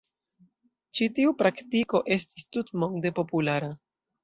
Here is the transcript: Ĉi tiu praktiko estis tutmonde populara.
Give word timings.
Ĉi 0.99 1.07
tiu 1.19 1.35
praktiko 1.43 2.03
estis 2.17 2.49
tutmonde 2.59 3.15
populara. 3.23 3.73